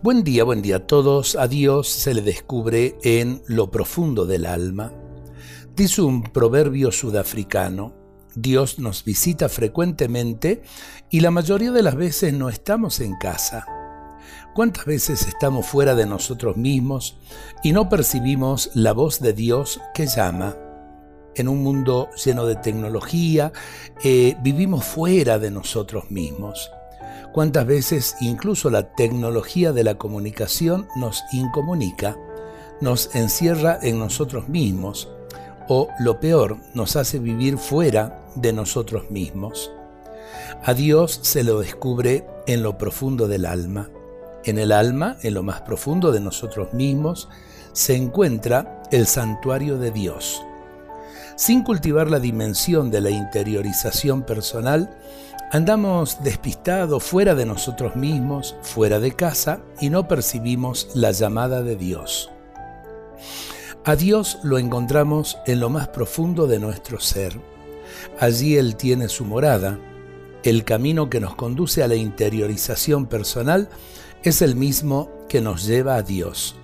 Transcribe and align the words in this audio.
Buen 0.00 0.22
día, 0.22 0.44
buen 0.44 0.62
día 0.62 0.76
a 0.76 0.86
todos. 0.86 1.34
A 1.34 1.48
Dios 1.48 1.88
se 1.88 2.14
le 2.14 2.22
descubre 2.22 2.96
en 3.02 3.42
lo 3.48 3.72
profundo 3.72 4.26
del 4.26 4.46
alma. 4.46 4.92
Dice 5.74 6.02
un 6.02 6.22
proverbio 6.22 6.92
sudafricano, 6.92 7.94
Dios 8.36 8.78
nos 8.78 9.02
visita 9.02 9.48
frecuentemente 9.48 10.62
y 11.10 11.18
la 11.18 11.32
mayoría 11.32 11.72
de 11.72 11.82
las 11.82 11.96
veces 11.96 12.32
no 12.32 12.48
estamos 12.48 13.00
en 13.00 13.16
casa. 13.16 13.66
¿Cuántas 14.54 14.84
veces 14.84 15.26
estamos 15.26 15.66
fuera 15.66 15.96
de 15.96 16.06
nosotros 16.06 16.56
mismos 16.56 17.18
y 17.64 17.72
no 17.72 17.88
percibimos 17.88 18.70
la 18.74 18.92
voz 18.92 19.18
de 19.18 19.32
Dios 19.32 19.80
que 19.94 20.06
llama? 20.06 20.54
En 21.34 21.48
un 21.48 21.60
mundo 21.64 22.08
lleno 22.24 22.46
de 22.46 22.54
tecnología, 22.54 23.52
eh, 24.04 24.36
vivimos 24.44 24.84
fuera 24.84 25.40
de 25.40 25.50
nosotros 25.50 26.08
mismos. 26.12 26.70
¿Cuántas 27.38 27.66
veces 27.66 28.16
incluso 28.18 28.68
la 28.68 28.94
tecnología 28.94 29.70
de 29.70 29.84
la 29.84 29.94
comunicación 29.94 30.88
nos 30.96 31.22
incomunica, 31.30 32.16
nos 32.80 33.14
encierra 33.14 33.78
en 33.80 34.00
nosotros 34.00 34.48
mismos 34.48 35.08
o, 35.68 35.86
lo 36.00 36.18
peor, 36.18 36.56
nos 36.74 36.96
hace 36.96 37.20
vivir 37.20 37.56
fuera 37.56 38.24
de 38.34 38.52
nosotros 38.52 39.12
mismos? 39.12 39.70
A 40.64 40.74
Dios 40.74 41.20
se 41.22 41.44
lo 41.44 41.60
descubre 41.60 42.26
en 42.48 42.64
lo 42.64 42.76
profundo 42.76 43.28
del 43.28 43.46
alma. 43.46 43.88
En 44.42 44.58
el 44.58 44.72
alma, 44.72 45.16
en 45.22 45.34
lo 45.34 45.44
más 45.44 45.60
profundo 45.60 46.10
de 46.10 46.18
nosotros 46.18 46.72
mismos, 46.72 47.28
se 47.72 47.94
encuentra 47.94 48.82
el 48.90 49.06
santuario 49.06 49.78
de 49.78 49.92
Dios. 49.92 50.42
Sin 51.36 51.62
cultivar 51.62 52.10
la 52.10 52.18
dimensión 52.18 52.90
de 52.90 53.00
la 53.00 53.10
interiorización 53.10 54.24
personal, 54.24 54.90
Andamos 55.50 56.22
despistados 56.22 57.02
fuera 57.02 57.34
de 57.34 57.46
nosotros 57.46 57.96
mismos, 57.96 58.54
fuera 58.60 59.00
de 59.00 59.12
casa, 59.12 59.62
y 59.80 59.88
no 59.88 60.06
percibimos 60.06 60.90
la 60.92 61.10
llamada 61.10 61.62
de 61.62 61.74
Dios. 61.74 62.30
A 63.86 63.96
Dios 63.96 64.40
lo 64.42 64.58
encontramos 64.58 65.38
en 65.46 65.60
lo 65.60 65.70
más 65.70 65.88
profundo 65.88 66.46
de 66.46 66.58
nuestro 66.58 67.00
ser. 67.00 67.40
Allí 68.20 68.58
Él 68.58 68.76
tiene 68.76 69.08
su 69.08 69.24
morada. 69.24 69.78
El 70.42 70.64
camino 70.64 71.08
que 71.08 71.18
nos 71.18 71.34
conduce 71.34 71.82
a 71.82 71.88
la 71.88 71.94
interiorización 71.94 73.06
personal 73.06 73.70
es 74.22 74.42
el 74.42 74.54
mismo 74.54 75.10
que 75.30 75.40
nos 75.40 75.64
lleva 75.64 75.96
a 75.96 76.02
Dios. 76.02 76.56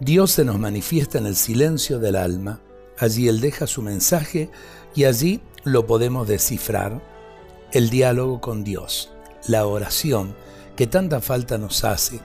Dios 0.00 0.32
se 0.32 0.44
nos 0.44 0.58
manifiesta 0.58 1.18
en 1.18 1.26
el 1.26 1.36
silencio 1.36 2.00
del 2.00 2.16
alma. 2.16 2.60
Allí 2.98 3.28
Él 3.28 3.40
deja 3.40 3.68
su 3.68 3.82
mensaje 3.82 4.50
y 4.96 5.04
allí 5.04 5.40
lo 5.62 5.86
podemos 5.86 6.26
descifrar 6.26 7.09
el 7.72 7.90
diálogo 7.90 8.40
con 8.40 8.64
Dios, 8.64 9.12
la 9.46 9.66
oración 9.66 10.34
que 10.76 10.86
tanta 10.86 11.20
falta 11.20 11.58
nos 11.58 11.84
hace, 11.84 12.20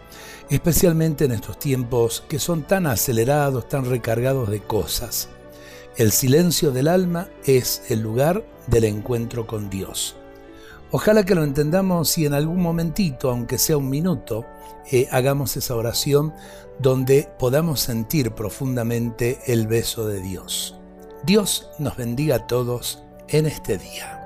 especialmente 0.49 1.25
en 1.25 1.31
estos 1.31 1.59
tiempos 1.59 2.23
que 2.27 2.39
son 2.39 2.63
tan 2.63 2.87
acelerados, 2.87 3.67
tan 3.67 3.85
recargados 3.85 4.49
de 4.49 4.61
cosas. 4.61 5.29
El 5.97 6.11
silencio 6.11 6.71
del 6.71 6.87
alma 6.87 7.29
es 7.45 7.83
el 7.89 8.01
lugar 8.01 8.45
del 8.67 8.85
encuentro 8.85 9.47
con 9.47 9.69
Dios. 9.69 10.15
Ojalá 10.91 11.23
que 11.25 11.35
lo 11.35 11.43
entendamos 11.43 12.17
y 12.17 12.25
en 12.25 12.33
algún 12.33 12.61
momentito, 12.61 13.29
aunque 13.29 13.57
sea 13.57 13.77
un 13.77 13.89
minuto, 13.89 14.45
eh, 14.91 15.07
hagamos 15.11 15.57
esa 15.57 15.75
oración 15.75 16.33
donde 16.79 17.29
podamos 17.39 17.79
sentir 17.79 18.31
profundamente 18.31 19.39
el 19.47 19.67
beso 19.67 20.07
de 20.07 20.21
Dios. 20.21 20.77
Dios 21.23 21.69
nos 21.79 21.97
bendiga 21.97 22.35
a 22.35 22.47
todos 22.47 23.03
en 23.27 23.47
este 23.47 23.77
día. 23.77 24.24